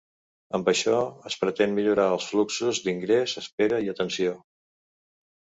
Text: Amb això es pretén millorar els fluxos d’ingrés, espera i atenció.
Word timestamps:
Amb 0.57 0.71
això 0.71 1.01
es 1.31 1.35
pretén 1.41 1.75
millorar 1.81 2.07
els 2.15 2.31
fluxos 2.31 2.81
d’ingrés, 2.87 3.37
espera 3.45 3.85
i 3.89 3.93
atenció. 3.95 4.35